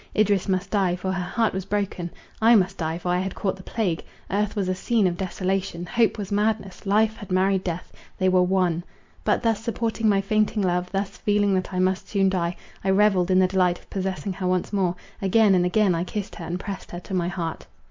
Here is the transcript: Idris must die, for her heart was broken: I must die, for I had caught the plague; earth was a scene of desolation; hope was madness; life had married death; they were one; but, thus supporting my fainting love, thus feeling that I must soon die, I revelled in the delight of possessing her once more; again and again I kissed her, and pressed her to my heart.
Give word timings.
Idris 0.17 0.47
must 0.49 0.71
die, 0.71 0.95
for 0.95 1.11
her 1.11 1.23
heart 1.23 1.53
was 1.53 1.63
broken: 1.65 2.09
I 2.41 2.55
must 2.55 2.75
die, 2.79 2.97
for 2.97 3.09
I 3.09 3.19
had 3.19 3.35
caught 3.35 3.55
the 3.55 3.61
plague; 3.61 4.03
earth 4.31 4.55
was 4.55 4.67
a 4.67 4.73
scene 4.73 5.05
of 5.05 5.15
desolation; 5.15 5.85
hope 5.85 6.17
was 6.17 6.31
madness; 6.31 6.87
life 6.87 7.15
had 7.17 7.31
married 7.31 7.63
death; 7.63 7.91
they 8.17 8.27
were 8.27 8.41
one; 8.41 8.83
but, 9.23 9.43
thus 9.43 9.63
supporting 9.63 10.09
my 10.09 10.19
fainting 10.19 10.63
love, 10.63 10.91
thus 10.91 11.17
feeling 11.17 11.53
that 11.53 11.71
I 11.71 11.77
must 11.77 12.09
soon 12.09 12.29
die, 12.29 12.55
I 12.83 12.89
revelled 12.89 13.29
in 13.29 13.37
the 13.37 13.47
delight 13.47 13.77
of 13.77 13.91
possessing 13.91 14.33
her 14.33 14.47
once 14.47 14.73
more; 14.73 14.95
again 15.21 15.53
and 15.53 15.67
again 15.67 15.93
I 15.93 16.03
kissed 16.03 16.33
her, 16.37 16.45
and 16.45 16.59
pressed 16.59 16.89
her 16.89 16.99
to 17.01 17.13
my 17.13 17.27
heart. 17.27 17.67